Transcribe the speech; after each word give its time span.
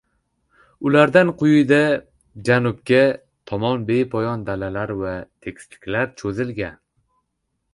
Ulardan 0.89 1.31
quyida 1.41 1.79
janubga 2.49 3.01
tomon 3.51 3.85
bepoyon 3.91 4.47
dalalar 4.49 4.95
va 5.03 5.13
tekisliklar 5.45 6.13
choʻzilgan. 6.23 6.81